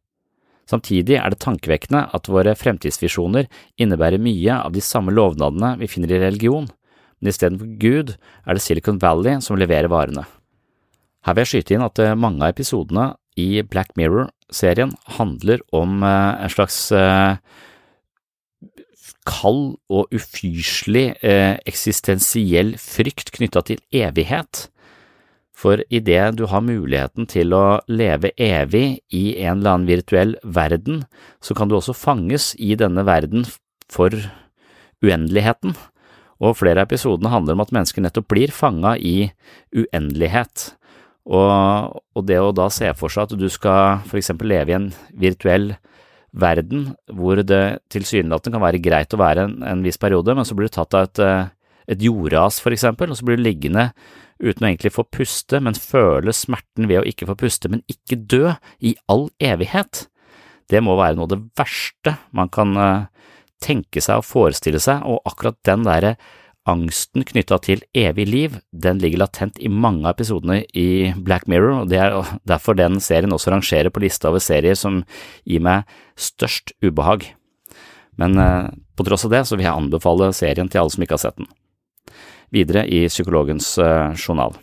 Samtidig 0.71 1.19
er 1.19 1.33
det 1.33 1.41
tankevekkende 1.43 2.05
at 2.15 2.31
våre 2.31 2.55
fremtidsvisjoner 2.59 3.49
innebærer 3.83 4.23
mye 4.23 4.61
av 4.63 4.75
de 4.77 4.83
samme 4.85 5.15
lovnadene 5.15 5.75
vi 5.81 5.91
finner 5.91 6.15
i 6.15 6.23
religion, 6.23 6.69
men 7.21 7.33
istedenfor 7.33 7.75
Gud 7.83 8.15
er 8.15 8.57
det 8.57 8.63
Silicon 8.65 9.01
Valley 9.03 9.43
som 9.45 9.59
leverer 9.59 9.91
varene. 9.93 10.25
Her 11.23 11.37
vil 11.37 11.45
jeg 11.45 11.53
skyte 11.53 11.77
inn 11.77 11.87
at 11.87 12.01
eh, 12.03 12.17
mange 12.19 12.43
av 12.43 12.55
episodene 12.55 13.13
i 13.39 13.63
Black 13.63 13.95
Mirror-serien 13.99 14.95
handler 15.19 15.63
om 15.75 16.03
eh, 16.03 16.43
en 16.43 16.53
slags 16.53 16.79
eh, 16.97 17.39
kald 19.23 19.77
og 19.87 20.11
ufyselig 20.11 21.13
eksistensiell 21.23 22.73
frykt 22.83 23.31
knytta 23.37 23.63
til 23.69 23.79
evighet. 23.95 24.65
For 25.53 25.83
idet 25.93 26.39
du 26.39 26.47
har 26.51 26.65
muligheten 26.65 27.29
til 27.31 27.53
å 27.55 27.81
leve 27.91 28.33
evig 28.41 29.03
i 29.13 29.25
en 29.45 29.61
eller 29.61 29.75
annen 29.75 29.91
virtuell 29.91 30.37
verden, 30.43 31.05
så 31.45 31.55
kan 31.55 31.69
du 31.69 31.77
også 31.77 31.95
fanges 31.97 32.53
i 32.59 32.73
denne 32.79 33.05
verden 33.07 33.45
for 33.93 34.17
uendeligheten. 35.05 35.77
Og 36.43 36.57
flere 36.59 36.83
av 36.83 36.89
episodene 36.91 37.31
handler 37.31 37.55
om 37.55 37.63
at 37.63 37.75
mennesker 37.75 38.03
nettopp 38.03 38.31
blir 38.33 38.55
fanga 38.55 38.97
i 38.99 39.31
uendelighet. 39.77 40.73
Og, 41.23 42.01
og, 42.17 42.25
det 42.27 42.41
å 42.43 42.51
da 42.57 42.67
se 42.73 42.89
for 42.99 43.13
seg 43.13 43.29
at 43.29 43.39
du 43.39 43.47
skal 43.53 44.01
for 44.09 44.19
eksempel 44.19 44.51
leve 44.51 44.73
i 44.73 44.79
en 44.81 44.89
virtuell 45.15 45.77
verden 46.33 46.89
hvor 47.13 47.39
det 47.47 47.85
tilsynelatende 47.93 48.57
kan 48.57 48.65
være 48.65 48.81
greit 48.83 49.15
å 49.15 49.21
være 49.21 49.45
en, 49.47 49.59
en 49.69 49.85
viss 49.85 50.01
periode, 50.03 50.35
men 50.35 50.49
så 50.49 50.57
blir 50.59 50.71
du 50.71 50.75
tatt 50.75 50.97
av 50.99 51.07
et, 51.07 51.23
et 51.95 52.05
jordras 52.05 52.61
for 52.63 52.75
eksempel, 52.75 53.13
og 53.13 53.19
så 53.19 53.27
blir 53.27 53.41
du 53.41 53.47
liggende 53.47 53.91
uten 54.43 54.67
å 54.67 54.71
egentlig 54.71 54.93
få 54.95 55.05
puste, 55.07 55.61
men 55.63 55.79
føle 55.79 56.35
smerten 56.35 56.89
ved 56.91 57.03
å 57.03 57.07
ikke 57.09 57.29
få 57.31 57.39
puste, 57.45 57.71
men 57.71 57.85
ikke 57.91 58.19
dø 58.19 58.55
i 58.83 58.97
all 59.13 59.29
evighet. 59.43 60.07
Det 60.71 60.83
må 60.83 60.97
være 60.99 61.19
noe 61.19 61.29
av 61.29 61.35
det 61.35 61.43
verste 61.59 62.17
man 62.35 62.51
kan 62.53 62.77
uh, 62.79 63.09
tenke 63.63 64.03
seg 64.03 64.23
og 64.23 64.29
forestille 64.29 64.83
seg, 64.83 65.05
og 65.07 65.23
akkurat 65.29 65.59
den 65.69 65.87
derre 65.87 66.17
angsten 66.69 67.25
knytta 67.27 67.59
til 67.65 67.81
evig 67.99 68.27
liv, 68.29 68.59
den 68.71 69.01
ligger 69.03 69.25
latent 69.25 69.59
i 69.59 69.71
mange 69.71 70.05
av 70.07 70.15
episodene 70.15 70.61
i 70.79 71.11
Black 71.19 71.49
Mirror, 71.51 71.83
og 71.83 71.91
det 71.91 71.99
er 72.03 72.19
derfor 72.53 72.79
den 72.79 73.01
serien 73.03 73.35
også 73.35 73.55
rangerer 73.55 73.95
på 73.95 74.03
lista 74.05 74.31
over 74.31 74.43
serier 74.43 74.79
som 74.79 75.03
gir 75.45 75.63
meg 75.65 75.89
størst 76.19 76.75
ubehag. 76.85 77.33
Men 78.21 78.39
uh, 78.39 78.71
på 78.99 79.07
tross 79.09 79.27
av 79.27 79.35
det 79.35 79.47
så 79.49 79.57
vil 79.57 79.67
jeg 79.67 79.75
anbefale 79.75 80.31
serien 80.37 80.71
til 80.71 80.83
alle 80.83 80.95
som 80.95 81.05
ikke 81.05 81.19
har 81.19 81.27
sett 81.27 81.39
den 81.41 81.51
videre 82.53 82.85
i 82.87 83.07
psykologens 83.09 83.75
eh, 83.81 84.13
journal. 84.19 84.55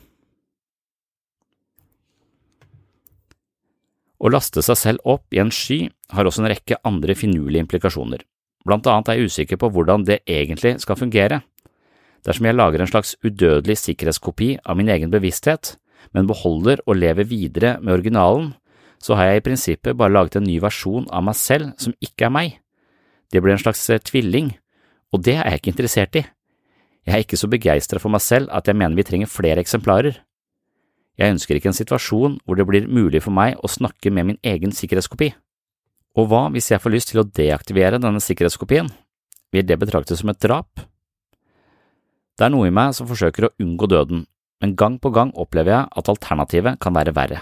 Å 4.20 4.32
laste 4.34 4.62
seg 4.66 4.78
selv 4.78 5.06
opp 5.08 5.32
i 5.32 5.40
en 5.40 5.52
sky 5.54 5.86
har 6.12 6.28
også 6.28 6.44
en 6.44 6.52
rekke 6.52 6.80
andre 6.88 7.16
finurlige 7.16 7.64
implikasjoner. 7.64 8.26
Blant 8.68 8.88
annet 8.92 9.10
er 9.10 9.20
jeg 9.20 9.32
usikker 9.32 9.60
på 9.62 9.70
hvordan 9.72 10.04
det 10.08 10.20
egentlig 10.28 10.76
skal 10.84 11.00
fungere. 11.00 11.40
Dersom 12.28 12.50
jeg 12.50 12.58
lager 12.58 12.84
en 12.84 12.90
slags 12.92 13.14
udødelig 13.24 13.78
sikkerhetskopi 13.80 14.58
av 14.68 14.76
min 14.76 14.92
egen 14.92 15.14
bevissthet, 15.14 15.78
men 16.12 16.28
beholder 16.28 16.82
og 16.86 17.00
lever 17.00 17.28
videre 17.30 17.78
med 17.80 17.94
originalen, 17.96 18.52
så 19.00 19.16
har 19.16 19.30
jeg 19.30 19.40
i 19.40 19.46
prinsippet 19.46 19.96
bare 19.96 20.12
laget 20.12 20.36
en 20.36 20.48
ny 20.48 20.58
versjon 20.60 21.08
av 21.16 21.24
meg 21.24 21.38
selv 21.40 21.72
som 21.80 21.96
ikke 22.04 22.28
er 22.28 22.36
meg. 22.36 22.58
Det 23.32 23.40
blir 23.40 23.56
en 23.56 23.62
slags 23.62 23.86
eh, 23.94 24.02
tvilling, 24.04 24.52
og 25.16 25.24
det 25.24 25.38
er 25.38 25.48
jeg 25.48 25.62
ikke 25.62 25.74
interessert 25.78 26.20
i. 26.20 26.26
Jeg 27.10 27.16
er 27.16 27.24
ikke 27.26 27.40
så 27.42 27.48
begeistra 27.50 27.98
for 27.98 28.14
meg 28.14 28.22
selv 28.22 28.52
at 28.54 28.68
jeg 28.70 28.78
mener 28.78 28.94
vi 28.94 29.06
trenger 29.08 29.32
flere 29.34 29.64
eksemplarer. 29.64 30.20
Jeg 31.18 31.34
ønsker 31.34 31.58
ikke 31.58 31.72
en 31.72 31.78
situasjon 31.78 32.36
hvor 32.46 32.60
det 32.60 32.68
blir 32.70 32.86
mulig 32.86 33.24
for 33.26 33.34
meg 33.34 33.58
å 33.66 33.72
snakke 33.72 34.12
med 34.14 34.28
min 34.28 34.38
egen 34.46 34.70
sikkerhetskopi. 34.70 35.32
Og 36.22 36.30
hva 36.30 36.44
hvis 36.54 36.70
jeg 36.70 36.84
får 36.84 36.94
lyst 36.94 37.10
til 37.10 37.24
å 37.24 37.26
deaktivere 37.26 37.98
denne 37.98 38.22
sikkerhetskopien? 38.22 38.92
Vil 39.50 39.66
det 39.66 39.80
betraktes 39.82 40.22
som 40.22 40.30
et 40.30 40.42
drap? 40.46 40.86
Det 42.38 42.46
er 42.46 42.54
noe 42.54 42.70
i 42.70 42.76
meg 42.78 42.94
som 42.94 43.10
forsøker 43.10 43.50
å 43.50 43.54
unngå 43.58 43.90
døden, 43.90 44.22
men 44.62 44.78
gang 44.78 45.00
på 45.02 45.10
gang 45.10 45.34
opplever 45.34 45.74
jeg 45.74 45.90
at 45.90 46.14
alternativet 46.14 46.78
kan 46.78 46.94
være 46.94 47.16
verre. 47.18 47.42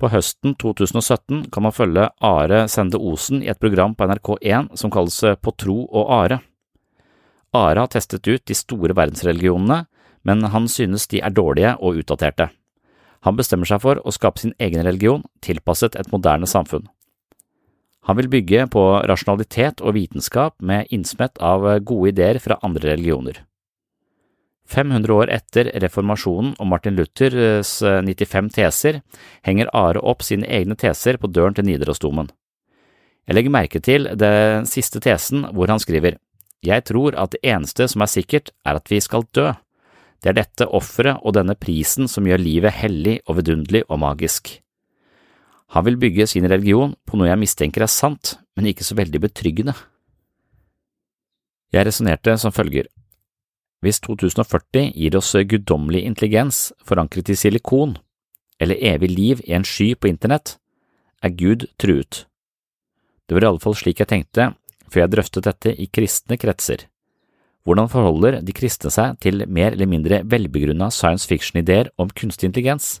På 0.00 0.08
høsten 0.10 0.56
2017 0.56 1.52
kan 1.52 1.68
man 1.68 1.76
følge 1.76 2.08
Are 2.24 2.64
Sende 2.72 2.96
Osen 2.98 3.44
i 3.44 3.52
et 3.52 3.60
program 3.60 3.92
på 3.94 4.08
NRK1 4.08 4.72
som 4.80 4.90
kalles 4.90 5.20
På 5.44 5.52
tro 5.52 5.84
og 5.84 6.10
Are. 6.22 6.40
Are 7.54 7.78
har 7.80 7.90
testet 7.92 8.26
ut 8.26 8.44
de 8.46 8.56
store 8.58 8.96
verdensreligionene, 8.96 9.84
men 10.24 10.44
han 10.50 10.68
synes 10.68 11.06
de 11.12 11.20
er 11.22 11.34
dårlige 11.34 11.76
og 11.78 12.00
utdaterte. 12.02 12.48
Han 13.24 13.38
bestemmer 13.38 13.68
seg 13.68 13.80
for 13.84 14.00
å 14.02 14.12
skape 14.12 14.42
sin 14.42 14.54
egen 14.60 14.84
religion, 14.84 15.24
tilpasset 15.44 15.96
et 15.96 16.10
moderne 16.12 16.48
samfunn. 16.50 16.88
Han 18.04 18.18
vil 18.18 18.28
bygge 18.28 18.66
på 18.72 18.82
rasjonalitet 19.08 19.80
og 19.80 19.96
vitenskap 19.96 20.58
med 20.60 20.90
innsmett 20.92 21.40
av 21.40 21.64
gode 21.88 22.12
ideer 22.12 22.40
fra 22.42 22.58
andre 22.66 22.90
religioner. 22.92 23.38
500 24.68 25.12
år 25.12 25.30
etter 25.32 25.70
reformasjonen 25.80 26.54
og 26.56 26.68
Martin 26.68 26.96
Luthers 26.96 27.78
95 27.84 28.48
teser 28.56 29.00
henger 29.44 29.72
Are 29.76 30.00
opp 30.00 30.24
sine 30.24 30.48
egne 30.48 30.76
teser 30.80 31.20
på 31.20 31.28
døren 31.28 31.56
til 31.56 31.68
Nidarosdomen. 31.68 32.30
Jeg 33.24 33.36
legger 33.38 33.52
merke 33.52 33.80
til 33.80 34.08
den 34.20 34.68
siste 34.68 35.00
tesen 35.04 35.46
hvor 35.56 35.72
han 35.72 35.80
skriver 35.80 36.18
jeg 36.64 36.84
tror 36.88 37.16
at 37.20 37.34
det 37.34 37.42
eneste 37.44 37.86
som 37.90 38.04
er 38.04 38.10
sikkert, 38.10 38.50
er 38.64 38.78
at 38.78 38.90
vi 38.90 39.00
skal 39.02 39.26
dø. 39.36 39.52
Det 40.22 40.32
er 40.32 40.38
dette 40.38 40.68
offeret 40.72 41.20
og 41.22 41.36
denne 41.36 41.56
prisen 41.58 42.08
som 42.08 42.24
gjør 42.24 42.40
livet 42.40 42.76
hellig 42.78 43.18
og 43.28 43.40
vidunderlig 43.40 43.84
og 43.88 44.00
magisk. 44.00 44.54
Han 45.74 45.84
vil 45.84 45.98
bygge 46.00 46.26
sin 46.30 46.46
religion 46.48 46.94
på 47.04 47.18
noe 47.18 47.28
jeg 47.28 47.40
mistenker 47.40 47.84
er 47.84 47.90
sant, 47.90 48.38
men 48.56 48.70
ikke 48.70 48.86
så 48.86 48.96
veldig 48.96 49.20
betryggende. 49.26 49.74
Jeg 51.74 51.88
resonnerte 51.88 52.36
som 52.38 52.54
følger. 52.54 52.86
Hvis 53.82 54.00
2040 54.00 54.94
gir 54.94 55.16
oss 55.18 55.34
guddommelig 55.34 56.04
intelligens 56.08 56.70
forankret 56.86 57.28
i 57.28 57.36
silikon, 57.36 57.98
eller 58.60 58.80
evig 58.80 59.10
liv 59.10 59.42
i 59.44 59.52
en 59.52 59.66
sky 59.66 59.92
på 59.98 60.08
internett, 60.08 60.56
er 61.20 61.34
Gud 61.34 61.66
truet. 61.76 62.24
Det 63.26 63.34
var 63.36 63.44
i 63.44 63.50
alle 63.50 63.60
fall 63.60 63.76
slik 63.76 64.00
jeg 64.00 64.08
tenkte 64.08 64.52
for 64.90 65.02
jeg 65.02 65.12
drøftet 65.12 65.46
dette 65.46 65.72
i 65.74 65.88
kristne 65.92 66.38
kretser. 66.40 66.86
Hvordan 67.64 67.88
forholder 67.88 68.42
de 68.44 68.52
kristne 68.52 68.90
seg 68.92 69.16
til 69.24 69.46
mer 69.48 69.72
eller 69.72 69.88
mindre 69.88 70.20
velbegrunna 70.28 70.90
science 70.92 71.24
fiction-ideer 71.30 71.88
om 71.96 72.12
kunstig 72.12 72.50
intelligens? 72.50 72.98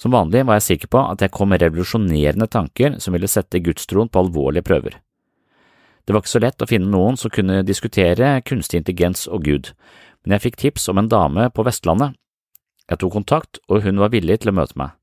Som 0.00 0.14
vanlig 0.14 0.44
var 0.46 0.60
jeg 0.60 0.68
sikker 0.68 0.92
på 0.94 1.00
at 1.02 1.20
jeg 1.20 1.32
kom 1.34 1.50
med 1.52 1.60
revolusjonerende 1.60 2.46
tanker 2.48 3.00
som 3.02 3.12
ville 3.16 3.28
sette 3.28 3.60
gudstroen 3.60 4.08
på 4.08 4.22
alvorlige 4.22 4.64
prøver. 4.64 4.94
Det 6.06 6.14
var 6.14 6.22
ikke 6.22 6.32
så 6.32 6.42
lett 6.42 6.62
å 6.62 6.68
finne 6.70 6.88
noen 6.88 7.18
som 7.20 7.32
kunne 7.34 7.60
diskutere 7.66 8.38
kunstig 8.46 8.80
intelligens 8.80 9.26
og 9.28 9.44
Gud, 9.44 9.72
men 10.22 10.36
jeg 10.36 10.46
fikk 10.46 10.56
tips 10.62 10.88
om 10.92 11.02
en 11.02 11.10
dame 11.10 11.50
på 11.52 11.66
Vestlandet. 11.66 12.14
Jeg 12.90 13.02
tok 13.02 13.12
kontakt, 13.14 13.60
og 13.68 13.84
hun 13.84 14.00
var 14.02 14.10
villig 14.14 14.40
til 14.40 14.50
å 14.50 14.56
møte 14.56 14.78
meg. 14.78 14.96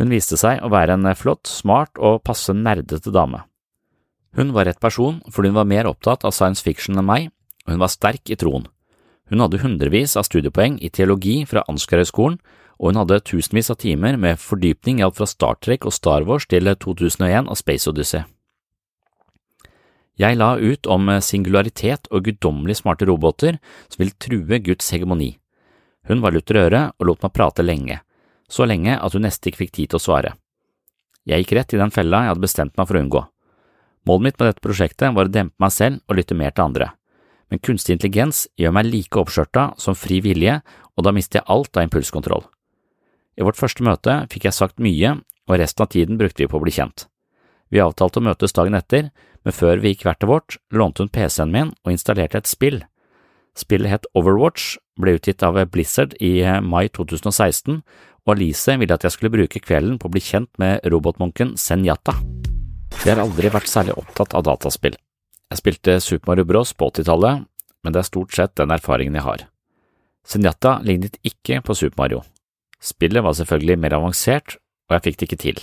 Hun 0.00 0.12
viste 0.12 0.38
seg 0.40 0.62
å 0.64 0.70
være 0.72 0.96
en 0.96 1.10
flott, 1.18 1.48
smart 1.50 1.98
og 2.00 2.22
passe 2.24 2.54
nerdete 2.56 3.12
dame. 3.12 3.42
Hun 4.36 4.52
var 4.56 4.68
rett 4.68 4.80
person 4.80 5.20
fordi 5.30 5.52
hun 5.52 5.60
var 5.60 5.68
mer 5.68 5.88
opptatt 5.90 6.24
av 6.24 6.34
science 6.36 6.64
fiction 6.64 6.96
enn 6.96 7.08
meg, 7.08 7.30
og 7.66 7.74
hun 7.74 7.82
var 7.82 7.92
sterk 7.92 8.32
i 8.32 8.38
troen. 8.38 8.66
Hun 9.30 9.40
hadde 9.40 9.62
hundrevis 9.62 10.16
av 10.16 10.26
studiepoeng 10.28 10.78
i 10.80 10.90
teologi 10.92 11.42
fra 11.48 11.64
Ansgarhøgskolen, 11.70 12.38
og 12.80 12.90
hun 12.90 12.98
hadde 12.98 13.22
tusenvis 13.28 13.70
av 13.70 13.78
timer 13.80 14.16
med 14.20 14.40
fordypning 14.42 15.00
i 15.00 15.04
alt 15.06 15.18
fra 15.20 15.28
Star 15.30 15.58
Trek 15.62 15.86
og 15.86 15.94
Star 15.94 16.24
Wars 16.28 16.48
til 16.50 16.66
2001 16.66 17.48
og 17.48 17.58
Space 17.60 17.88
Odyssey. 17.88 18.24
Jeg 20.20 20.36
la 20.36 20.56
ut 20.60 20.86
om 20.90 21.08
singularitet 21.24 22.08
og 22.12 22.26
guddommelig 22.26 22.80
smarte 22.82 23.06
roboter 23.08 23.56
som 23.88 24.02
vil 24.02 24.12
true 24.20 24.58
Guds 24.60 24.90
hegemoni. 24.92 25.36
Hun 26.08 26.20
var 26.20 26.34
lutter 26.34 26.58
øre 26.66 26.82
og 26.98 27.06
lot 27.08 27.22
meg 27.22 27.32
prate 27.32 27.64
lenge, 27.64 28.00
så 28.50 28.66
lenge 28.68 28.98
at 28.98 29.14
hun 29.14 29.24
nesten 29.24 29.48
ikke 29.48 29.64
fikk 29.64 29.76
tid 29.78 29.92
til 29.92 30.00
å 30.00 30.04
svare. 30.04 30.34
Jeg 31.24 31.44
gikk 31.44 31.54
rett 31.56 31.72
i 31.72 31.80
den 31.80 31.94
fella 31.94 32.24
jeg 32.24 32.34
hadde 32.34 32.44
bestemt 32.44 32.76
meg 32.76 32.90
for 32.90 32.98
å 32.98 33.04
unngå. 33.04 33.22
Målet 34.08 34.24
mitt 34.26 34.40
med 34.40 34.50
dette 34.50 34.64
prosjektet 34.64 35.14
var 35.14 35.28
å 35.28 35.32
dempe 35.32 35.54
meg 35.62 35.72
selv 35.74 36.02
og 36.08 36.18
lytte 36.18 36.36
mer 36.38 36.54
til 36.54 36.66
andre, 36.66 36.88
men 37.50 37.62
kunstig 37.62 37.96
intelligens 37.96 38.46
gjør 38.58 38.74
meg 38.74 38.88
like 38.88 39.20
oppskjørta 39.20 39.72
som 39.78 39.98
fri 39.98 40.20
vilje, 40.24 40.58
og 40.96 41.06
da 41.06 41.12
mister 41.14 41.40
jeg 41.40 41.48
alt 41.52 41.76
av 41.76 41.86
impulskontroll. 41.86 42.44
I 43.38 43.46
vårt 43.46 43.60
første 43.60 43.84
møte 43.86 44.18
fikk 44.32 44.48
jeg 44.48 44.58
sagt 44.58 44.82
mye, 44.82 45.16
og 45.48 45.58
resten 45.58 45.84
av 45.84 45.92
tiden 45.94 46.18
brukte 46.20 46.42
vi 46.42 46.50
på 46.50 46.58
å 46.58 46.64
bli 46.64 46.74
kjent. 46.74 47.06
Vi 47.72 47.80
avtalte 47.80 48.20
å 48.20 48.26
møtes 48.26 48.52
dagen 48.52 48.76
etter, 48.76 49.10
men 49.42 49.56
før 49.56 49.80
vi 49.80 49.94
gikk 49.94 50.04
hvert 50.06 50.20
til 50.22 50.30
vårt, 50.30 50.58
lånte 50.74 51.04
hun 51.04 51.12
PC-en 51.12 51.54
min 51.54 51.72
og 51.84 51.94
installerte 51.94 52.42
et 52.42 52.50
spill. 52.50 52.82
Spillet 53.58 53.92
het 53.92 54.08
Overwatch, 54.16 54.76
ble 55.00 55.16
utgitt 55.16 55.44
av 55.44 55.56
Blizzard 55.72 56.14
i 56.20 56.40
mai 56.64 56.88
2016 56.92 57.80
og 58.26 58.36
Alice 58.36 58.78
ville 58.78 58.94
at 58.94 59.04
jeg 59.04 59.16
skulle 59.16 59.34
bruke 59.34 59.62
kvelden 59.62 59.98
på 59.98 60.08
å 60.08 60.14
bli 60.14 60.22
kjent 60.22 60.52
med 60.62 60.86
robotmunken 60.86 61.56
Senjata. 61.58 62.18
Jeg 63.02 63.16
har 63.16 63.24
aldri 63.24 63.48
vært 63.50 63.66
særlig 63.66 63.96
opptatt 63.98 64.30
av 64.38 64.44
dataspill. 64.46 64.94
Jeg 65.50 65.58
spilte 65.58 65.96
Super 65.98 66.30
Mario 66.30 66.46
Bros 66.46 66.70
på 66.70 66.86
80-tallet, 66.92 67.42
men 67.82 67.94
det 67.94 67.98
er 67.98 68.06
stort 68.06 68.36
sett 68.36 68.54
den 68.60 68.70
erfaringen 68.70 69.18
jeg 69.18 69.26
har. 69.26 69.42
Senjata 70.22 70.76
lignet 70.86 71.18
ikke 71.26 71.58
på 71.66 71.74
Super 71.74 71.98
Mario. 71.98 72.20
Spillet 72.78 73.26
var 73.26 73.34
selvfølgelig 73.34 73.78
mer 73.82 73.98
avansert, 73.98 74.54
og 74.86 74.94
jeg 74.94 75.06
fikk 75.08 75.18
det 75.18 75.28
ikke 75.28 75.40
til. 75.42 75.58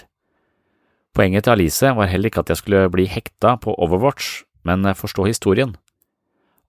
Poenget 1.15 1.47
til 1.47 1.55
Alice 1.55 1.93
var 1.95 2.11
heller 2.11 2.27
ikke 2.27 2.43
at 2.43 2.51
jeg 2.51 2.59
skulle 2.59 2.89
bli 2.91 3.07
hekta 3.07 3.55
på 3.63 3.71
Overwatch, 3.71 4.43
men 4.67 4.83
forstå 4.99 5.31
historien. 5.31 5.77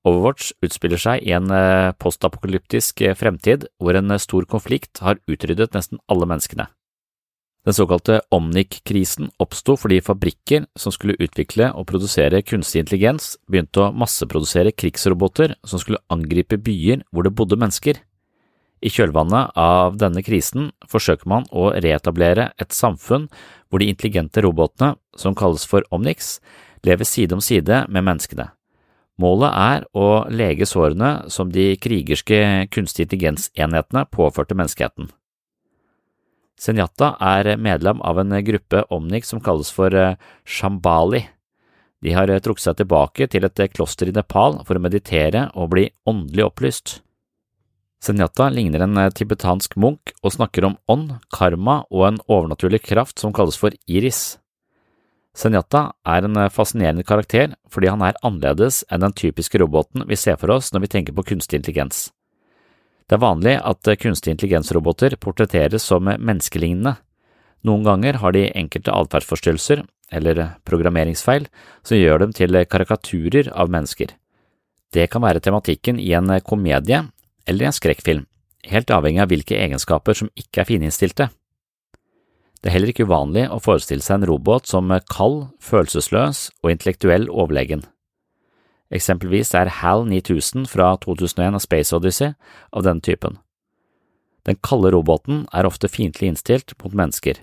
Overwatch 0.06 0.54
utspiller 0.64 1.00
seg 1.00 1.26
i 1.26 1.34
en 1.36 1.50
eh, 1.52 1.92
postapokalyptisk 2.00 3.02
eh, 3.04 3.16
fremtid 3.18 3.66
hvor 3.82 3.98
en 3.98 4.14
eh, 4.14 4.22
stor 4.22 4.46
konflikt 4.48 5.02
har 5.04 5.20
utryddet 5.28 5.74
nesten 5.76 6.00
alle 6.08 6.30
menneskene. 6.30 6.70
Den 7.66 7.76
såkalte 7.76 8.22
Omnik-krisen 8.32 9.28
oppsto 9.36 9.74
fordi 9.76 9.98
fabrikker 10.00 10.64
som 10.80 10.94
skulle 10.94 11.18
utvikle 11.20 11.68
og 11.76 11.86
produsere 11.90 12.40
kunstig 12.42 12.86
intelligens, 12.86 13.34
begynte 13.50 13.84
å 13.84 13.90
masseprodusere 13.92 14.72
krigsroboter 14.72 15.58
som 15.68 15.82
skulle 15.82 16.00
angripe 16.08 16.56
byer 16.56 17.04
hvor 17.12 17.26
det 17.26 17.34
bodde 17.36 17.60
mennesker. 17.60 18.00
I 18.80 18.88
kjølvannet 18.88 19.52
av 19.60 19.98
denne 20.00 20.22
krisen 20.24 20.70
forsøker 20.88 21.28
man 21.28 21.44
å 21.52 21.68
reetablere 21.76 22.48
et 22.56 22.72
samfunn 22.72 23.28
hvor 23.68 23.82
de 23.82 23.90
intelligente 23.92 24.40
robotene, 24.40 24.94
som 25.12 25.36
kalles 25.36 25.66
for 25.68 25.84
Omnix, 25.92 26.38
lever 26.88 27.04
side 27.04 27.36
om 27.36 27.44
side 27.44 27.84
med 27.92 28.08
menneskene. 28.08 28.48
Målet 29.20 29.52
er 29.52 29.84
å 29.92 30.24
lege 30.32 30.64
sårene 30.64 31.28
som 31.28 31.52
de 31.52 31.74
krigerske 31.76 32.40
kunstig 32.72 33.04
intelligensenhetene 33.04 34.06
påførte 34.08 34.56
menneskeheten. 34.56 35.12
Senjata 36.60 37.14
er 37.24 37.54
medlem 37.56 38.02
av 38.04 38.18
en 38.20 38.34
gruppe 38.44 38.82
omnik 38.92 39.24
som 39.24 39.40
kalles 39.40 39.70
for 39.72 39.94
eh, 39.96 40.18
Shambali. 40.44 41.22
De 42.04 42.12
har 42.12 42.28
eh, 42.28 42.40
trukket 42.44 42.66
seg 42.66 42.76
tilbake 42.82 43.28
til 43.32 43.46
et 43.48 43.62
eh, 43.64 43.70
kloster 43.72 44.10
i 44.10 44.14
Nepal 44.16 44.58
for 44.68 44.76
å 44.76 44.82
meditere 44.84 45.46
og 45.56 45.72
bli 45.72 45.86
åndelig 46.10 46.50
opplyst. 46.50 46.98
Senjata 48.04 48.50
ligner 48.52 48.84
en 48.84 49.00
tibetansk 49.12 49.76
munk 49.80 50.12
og 50.20 50.36
snakker 50.36 50.68
om 50.68 50.76
ånd, 50.88 51.16
karma 51.32 51.82
og 51.88 52.06
en 52.06 52.20
overnaturlig 52.28 52.82
kraft 52.84 53.20
som 53.20 53.32
kalles 53.36 53.56
for 53.60 53.76
iris. 53.88 54.38
Senjata 55.36 55.90
er 56.08 56.28
en 56.28 56.44
fascinerende 56.52 57.04
karakter 57.08 57.54
fordi 57.72 57.92
han 57.92 58.04
er 58.04 58.16
annerledes 58.24 58.82
enn 58.88 59.04
den 59.04 59.16
typiske 59.16 59.60
roboten 59.60 60.08
vi 60.08 60.16
ser 60.16 60.40
for 60.40 60.52
oss 60.56 60.72
når 60.72 60.84
vi 60.84 60.94
tenker 60.96 61.16
på 61.16 61.28
kunstig 61.32 61.60
intelligens. 61.60 62.08
Det 63.10 63.16
er 63.16 63.24
vanlig 63.24 63.56
at 63.66 63.88
kunstig 63.98 64.36
intelligensroboter 64.36 65.16
portretteres 65.18 65.82
som 65.82 66.06
menneskelignende. 66.06 66.92
Noen 67.66 67.82
ganger 67.82 68.20
har 68.22 68.36
de 68.36 68.44
enkelte 68.54 68.94
atferdsforstyrrelser, 68.94 69.82
eller 70.14 70.54
programmeringsfeil, 70.62 71.48
som 71.82 71.98
gjør 71.98 72.22
dem 72.22 72.36
til 72.38 72.54
karikaturer 72.70 73.50
av 73.50 73.70
mennesker. 73.74 74.14
Det 74.94 75.08
kan 75.10 75.26
være 75.26 75.42
tematikken 75.42 75.98
i 75.98 76.12
en 76.14 76.30
komedie 76.46 77.02
eller 77.50 77.66
en 77.66 77.74
skrekkfilm, 77.74 78.24
helt 78.70 78.94
avhengig 78.94 79.24
av 79.26 79.34
hvilke 79.34 79.58
egenskaper 79.58 80.14
som 80.14 80.30
ikke 80.38 80.62
er 80.62 80.70
fininnstilte. 80.70 81.32
Det 82.62 82.70
er 82.70 82.76
heller 82.76 82.94
ikke 82.94 83.10
uvanlig 83.10 83.48
å 83.50 83.58
forestille 83.58 84.06
seg 84.06 84.20
en 84.20 84.30
robot 84.30 84.70
som 84.70 84.90
kald, 85.10 85.48
følelsesløs 85.58 86.50
og 86.62 86.76
intellektuell 86.76 87.26
overlegen. 87.26 87.82
Eksempelvis 88.90 89.52
er 89.54 89.70
HAL 89.80 90.02
9000 90.08 90.66
fra 90.70 90.96
2001 91.04 91.54
av 91.54 91.62
Space 91.62 91.94
Odyssey 91.94 92.34
av 92.74 92.86
denne 92.86 93.04
typen. 93.04 93.38
Den 94.48 94.58
kalde 94.64 94.90
roboten 94.94 95.44
er 95.54 95.68
ofte 95.68 95.90
fiendtlig 95.90 96.32
innstilt 96.32 96.74
mot 96.82 96.96
mennesker, 96.96 97.38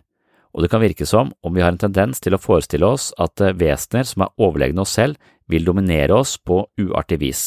og 0.52 0.64
det 0.64 0.72
kan 0.74 0.82
virke 0.82 1.06
som 1.06 1.32
om 1.46 1.54
vi 1.56 1.64
har 1.64 1.72
en 1.72 1.80
tendens 1.80 2.20
til 2.24 2.36
å 2.36 2.42
forestille 2.42 2.88
oss 2.88 3.12
at 3.22 3.40
eh, 3.44 3.56
vesener 3.56 4.08
som 4.10 4.26
er 4.26 4.34
overlegne 4.42 4.84
oss 4.84 4.96
selv, 4.98 5.16
vil 5.48 5.64
dominere 5.64 6.18
oss 6.18 6.36
på 6.42 6.66
uartig 6.82 7.22
vis, 7.22 7.44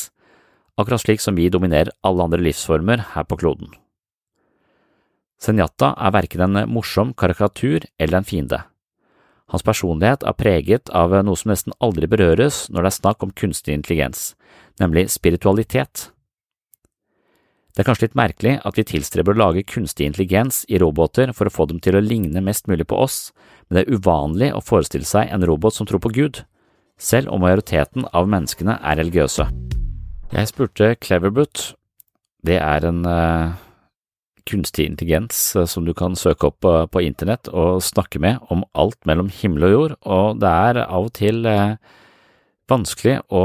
akkurat 0.80 1.02
slik 1.02 1.20
som 1.20 1.36
vi 1.36 1.50
dominerer 1.52 1.92
alle 2.06 2.24
andre 2.24 2.40
livsformer 2.40 3.02
her 3.12 3.26
på 3.28 3.36
kloden. 3.42 3.74
Senjata 5.40 5.94
er 5.96 6.14
verken 6.14 6.46
en 6.46 6.64
morsom 6.72 7.12
karikatur 7.16 7.84
eller 7.98 8.20
en 8.20 8.28
fiende. 8.28 8.62
Hans 9.50 9.66
personlighet 9.66 10.22
er 10.22 10.38
preget 10.38 10.90
av 10.94 11.14
noe 11.26 11.38
som 11.38 11.50
nesten 11.50 11.74
aldri 11.82 12.06
berøres 12.10 12.68
når 12.70 12.86
det 12.86 12.90
er 12.92 12.98
snakk 13.00 13.26
om 13.26 13.34
kunstig 13.34 13.74
intelligens, 13.74 14.32
nemlig 14.78 15.08
spiritualitet. 15.10 16.10
Det 17.74 17.82
er 17.82 17.86
kanskje 17.86 18.08
litt 18.08 18.18
merkelig 18.18 18.52
at 18.66 18.78
vi 18.78 18.86
tilstreber 18.86 19.34
å 19.34 19.40
lage 19.40 19.66
kunstig 19.66 20.06
intelligens 20.06 20.64
i 20.70 20.78
roboter 20.82 21.30
for 21.34 21.46
å 21.46 21.54
få 21.54 21.66
dem 21.70 21.78
til 21.82 21.98
å 21.98 22.02
ligne 22.02 22.42
mest 22.42 22.70
mulig 22.70 22.86
på 22.90 22.98
oss, 22.98 23.30
men 23.68 23.78
det 23.78 23.84
er 23.84 23.98
uvanlig 23.98 24.50
å 24.54 24.62
forestille 24.62 25.06
seg 25.06 25.30
en 25.30 25.46
robot 25.46 25.74
som 25.76 25.86
tror 25.86 26.02
på 26.02 26.12
Gud, 26.14 26.42
selv 27.00 27.30
om 27.32 27.42
majoriteten 27.42 28.06
av 28.12 28.30
menneskene 28.30 28.76
er 28.82 28.98
religiøse. 29.00 29.46
Jeg 30.30 30.50
spurte 30.50 30.92
Cleverboot, 31.02 31.72
det 32.46 32.58
er 32.62 32.86
en 32.86 33.02
uh, 33.06 33.54
kunstig 34.48 34.86
intelligens 34.88 35.56
eh, 35.56 35.66
som 35.68 35.86
du 35.86 35.94
kan 35.96 36.16
søke 36.18 36.50
opp 36.50 36.64
på 36.64 37.02
internett 37.04 37.50
og 37.52 37.82
snakke 37.84 38.20
med 38.22 38.40
om 38.52 38.64
alt 38.78 38.98
mellom 39.08 39.30
himmel 39.32 39.68
og 39.68 39.74
jord, 39.74 39.96
og 40.04 40.42
det 40.42 40.50
er 40.50 40.82
av 40.84 41.08
og 41.08 41.14
til 41.18 41.46
eh, 41.48 41.78
vanskelig 42.70 43.18
å 43.34 43.42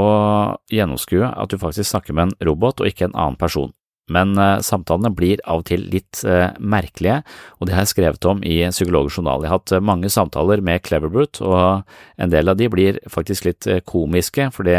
gjennomskue 0.70 1.32
at 1.32 1.50
du 1.50 1.58
faktisk 1.58 1.90
snakker 1.90 2.14
med 2.16 2.28
en 2.28 2.48
robot 2.50 2.82
og 2.82 2.90
ikke 2.90 3.08
en 3.08 3.16
annen 3.16 3.40
person. 3.40 3.72
Men 4.12 4.36
eh, 4.38 4.62
samtalene 4.62 5.10
blir 5.14 5.42
av 5.44 5.64
og 5.64 5.68
til 5.70 5.88
litt 5.90 6.22
merkelige, 6.58 7.22
og 7.58 7.66
det 7.66 7.76
har 7.76 7.86
jeg 7.86 7.94
skrevet 7.96 8.28
om 8.30 8.44
i 8.46 8.60
Psykologers 8.70 9.18
journal. 9.18 9.42
Jeg 9.42 9.52
har 9.52 9.60
hatt 9.60 9.76
mange 9.82 10.12
samtaler 10.12 10.62
med 10.64 10.84
Cleverbrute, 10.86 11.42
og 11.42 12.22
en 12.22 12.34
del 12.34 12.52
av 12.52 12.60
de 12.60 12.70
blir 12.72 13.02
faktisk 13.10 13.48
litt 13.50 13.66
komiske, 13.88 14.50
fordi 14.54 14.78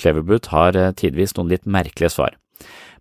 Cleverbrute 0.00 0.52
har 0.52 0.80
tidvis 0.98 1.36
noen 1.38 1.54
litt 1.54 1.64
merkelige 1.64 2.12
svar. 2.18 2.34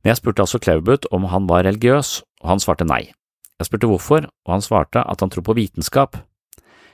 Men 0.06 0.14
jeg 0.14 0.20
spurte 0.20 0.44
altså 0.44 0.60
Cleverbut 0.62 1.08
om 1.10 1.24
han 1.32 1.48
var 1.50 1.64
religiøs, 1.66 2.20
og 2.44 2.50
han 2.52 2.60
svarte 2.62 2.86
nei. 2.86 3.08
Jeg 3.58 3.66
spurte 3.66 3.88
hvorfor, 3.90 4.28
og 4.30 4.52
han 4.54 4.62
svarte 4.62 5.02
at 5.02 5.24
han 5.24 5.32
tror 5.34 5.48
på 5.48 5.56
vitenskap. 5.58 6.20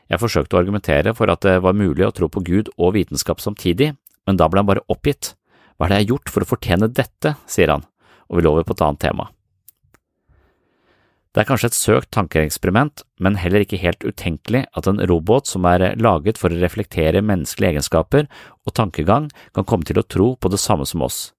Jeg 0.07 0.21
forsøkte 0.21 0.55
å 0.55 0.61
argumentere 0.61 1.11
for 1.17 1.27
at 1.27 1.43
det 1.43 1.57
var 1.65 1.75
mulig 1.75 2.05
å 2.07 2.13
tro 2.15 2.29
på 2.31 2.39
Gud 2.47 2.71
og 2.77 2.93
vitenskap 2.95 3.43
samtidig, 3.43 3.89
men 4.23 4.39
da 4.39 4.47
ble 4.47 4.63
han 4.63 4.69
bare 4.69 4.85
oppgitt. 4.87 5.33
Hva 5.75 5.89
er 5.89 5.91
det 5.91 5.97
jeg 5.99 6.05
har 6.05 6.13
gjort 6.13 6.31
for 6.31 6.45
å 6.45 6.49
fortjene 6.53 6.91
dette, 7.01 7.35
sier 7.51 7.75
han, 7.75 7.83
og 8.31 8.39
vil 8.39 8.49
over 8.53 8.63
på 8.63 8.79
et 8.79 8.85
annet 8.87 9.03
tema. 9.03 9.27
Det 11.35 11.43
er 11.43 11.49
kanskje 11.51 11.67
et 11.73 11.79
søkt 11.79 12.11
tankeeksperiment, 12.15 13.03
men 13.19 13.39
heller 13.39 13.67
ikke 13.67 13.79
helt 13.83 14.07
utenkelig 14.07 14.65
at 14.71 14.87
en 14.87 15.03
robot 15.11 15.51
som 15.51 15.67
er 15.67 15.89
laget 15.99 16.39
for 16.39 16.47
å 16.47 16.63
reflektere 16.63 17.23
menneskelige 17.23 17.75
egenskaper 17.75 18.31
og 18.63 18.75
tankegang, 18.79 19.27
kan 19.51 19.67
komme 19.67 19.83
til 19.87 19.99
å 19.99 20.07
tro 20.07 20.33
på 20.39 20.51
det 20.51 20.63
samme 20.63 20.87
som 20.87 21.03
oss. 21.03 21.33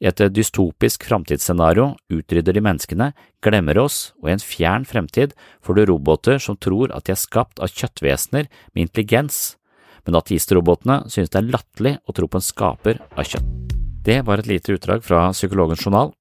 I 0.00 0.08
et 0.08 0.20
dystopisk 0.32 1.04
framtidsscenario 1.04 1.90
utrydder 2.08 2.56
de 2.56 2.62
menneskene, 2.64 3.10
glemmer 3.44 3.76
oss, 3.82 4.14
og 4.22 4.30
i 4.30 4.32
en 4.32 4.40
fjern 4.40 4.86
fremtid 4.88 5.34
får 5.60 5.76
du 5.76 5.82
roboter 5.90 6.40
som 6.40 6.56
tror 6.56 6.94
at 6.96 7.04
de 7.04 7.12
er 7.12 7.20
skapt 7.20 7.60
av 7.60 7.68
kjøttvesener 7.68 8.48
med 8.72 8.86
intelligens, 8.86 9.58
men 10.06 10.16
ateistrobotene 10.16 11.02
synes 11.12 11.28
det 11.28 11.42
er 11.42 11.50
latterlig 11.52 11.94
å 12.08 12.16
tro 12.16 12.30
på 12.30 12.40
en 12.40 12.46
skaper 12.46 13.02
av 13.12 13.28
kjøtt. 13.28 13.76
Det 14.00 14.22
var 14.24 14.40
et 14.40 14.48
lite 14.48 14.72
utdrag 14.72 15.04
fra 15.04 15.26
Psykologens 15.36 15.84
journal. 15.84 16.14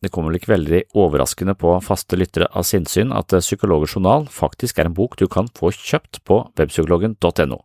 Det 0.00 0.08
kommer 0.10 0.32
vel 0.32 0.40
ikke 0.40 0.54
veldig 0.54 0.80
overraskende 0.98 1.52
på 1.54 1.76
faste 1.84 2.16
lyttere 2.16 2.48
av 2.56 2.64
sinnssyn 2.64 3.12
at 3.12 3.36
Psykologens 3.44 3.92
journal 3.92 4.24
faktisk 4.32 4.80
er 4.80 4.88
en 4.88 4.96
bok 4.96 5.18
du 5.20 5.28
kan 5.28 5.52
få 5.52 5.68
kjøpt 5.76 6.22
på 6.24 6.40
webpsykologen.no. 6.56 7.60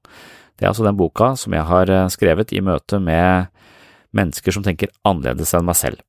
Det 0.57 0.65
er 0.65 0.73
altså 0.73 0.83
den 0.83 0.99
boka 0.99 1.37
som 1.39 1.55
jeg 1.55 1.63
har 1.71 1.93
skrevet 2.11 2.51
i 2.51 2.59
møte 2.65 2.99
med 2.99 3.47
mennesker 4.15 4.55
som 4.55 4.65
tenker 4.65 4.93
annerledes 5.07 5.55
enn 5.57 5.67
meg 5.67 5.79
selv. 5.79 6.03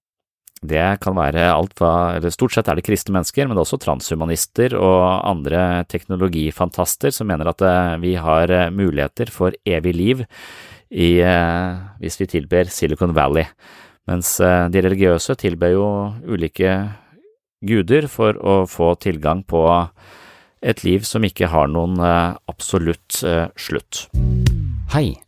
Det 0.59 0.99
kan 1.05 1.15
være 1.15 1.45
alt 1.53 1.77
fra, 1.79 2.17
eller 2.17 2.33
stort 2.35 2.55
sett 2.55 2.69
er 2.69 2.79
det 2.79 2.87
kristne 2.87 3.15
mennesker, 3.15 3.47
men 3.47 3.55
det 3.55 3.63
er 3.63 3.67
også 3.67 3.79
transhumanister 3.83 4.75
og 4.75 5.03
andre 5.29 5.85
teknologifantaster 5.91 7.15
som 7.15 7.31
mener 7.31 7.53
at 7.53 7.63
eh, 7.63 7.95
vi 8.03 8.17
har 8.19 8.51
eh, 8.51 8.71
muligheter 8.75 9.31
for 9.31 9.55
evig 9.63 9.95
liv 9.95 10.25
i, 10.91 11.21
eh, 11.23 11.79
hvis 12.03 12.19
vi 12.19 12.31
tilber 12.35 12.73
Silicon 12.75 13.15
Valley, 13.15 13.47
mens 14.09 14.39
de 14.41 14.81
religiøse 14.81 15.37
tilber 15.37 15.75
jo 15.75 15.87
ulike 16.25 16.73
guder 17.61 18.09
for 18.09 18.41
å 18.41 18.63
få 18.65 18.95
tilgang 18.97 19.45
på 19.45 19.63
et 20.65 20.81
liv 20.81 21.05
som 21.05 21.29
ikke 21.29 21.53
har 21.53 21.69
noen 21.69 22.01
absolutt 22.49 23.21
slutt. 23.61 24.07
Hei! 24.97 25.28